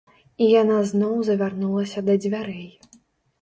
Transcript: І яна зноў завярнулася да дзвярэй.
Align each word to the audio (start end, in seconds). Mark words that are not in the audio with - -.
І 0.45 0.45
яна 0.61 0.77
зноў 0.91 1.11
завярнулася 1.27 2.05
да 2.09 2.17
дзвярэй. 2.23 2.65